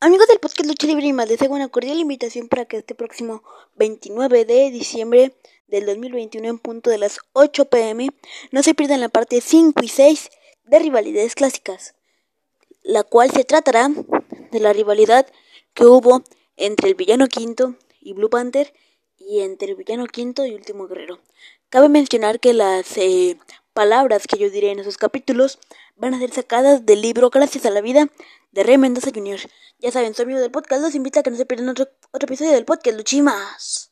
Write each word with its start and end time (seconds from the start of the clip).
Amigos 0.00 0.28
del 0.28 0.38
podcast 0.38 0.68
Lucha 0.68 0.86
Libre 0.86 1.08
y 1.08 1.12
más, 1.12 1.28
les 1.28 1.42
hago 1.42 1.56
una 1.56 1.66
cordial 1.66 1.98
invitación 1.98 2.46
para 2.46 2.66
que 2.66 2.76
este 2.76 2.94
próximo 2.94 3.42
29 3.74 4.44
de 4.44 4.70
diciembre 4.70 5.34
del 5.66 5.86
2021 5.86 6.46
en 6.46 6.58
punto 6.60 6.88
de 6.88 6.98
las 6.98 7.18
8 7.32 7.64
pm 7.64 8.10
no 8.52 8.62
se 8.62 8.74
pierdan 8.74 9.00
la 9.00 9.08
parte 9.08 9.40
5 9.40 9.82
y 9.82 9.88
6 9.88 10.30
de 10.66 10.78
rivalidades 10.78 11.34
clásicas, 11.34 11.96
la 12.84 13.02
cual 13.02 13.32
se 13.32 13.42
tratará 13.42 13.88
de 14.52 14.60
la 14.60 14.72
rivalidad 14.72 15.26
que 15.74 15.86
hubo 15.86 16.22
entre 16.56 16.90
el 16.90 16.94
villano 16.94 17.26
quinto 17.26 17.74
y 18.00 18.12
Blue 18.12 18.30
Panther 18.30 18.72
y 19.16 19.40
entre 19.40 19.70
el 19.70 19.74
villano 19.74 20.06
quinto 20.06 20.46
y 20.46 20.54
Último 20.54 20.86
Guerrero. 20.86 21.18
Cabe 21.70 21.88
mencionar 21.88 22.38
que 22.38 22.54
las 22.54 22.96
eh, 22.98 23.36
palabras 23.78 24.26
que 24.26 24.36
yo 24.38 24.50
diré 24.50 24.72
en 24.72 24.80
esos 24.80 24.96
capítulos 24.96 25.60
van 25.94 26.12
a 26.12 26.18
ser 26.18 26.32
sacadas 26.32 26.84
del 26.84 27.00
libro 27.00 27.30
Gracias 27.30 27.64
a 27.64 27.70
la 27.70 27.80
Vida 27.80 28.08
de 28.50 28.64
Rey 28.64 28.76
Mendoza 28.76 29.12
Jr. 29.14 29.38
Ya 29.78 29.92
saben, 29.92 30.14
soy 30.14 30.24
amigo 30.24 30.40
del 30.40 30.50
podcast, 30.50 30.82
los 30.82 30.96
invito 30.96 31.20
a 31.20 31.22
que 31.22 31.30
no 31.30 31.36
se 31.36 31.46
pierdan 31.46 31.68
otro, 31.68 31.86
otro 32.10 32.26
episodio 32.26 32.50
del 32.50 32.64
podcast 32.64 32.96
Luchimas. 32.96 33.87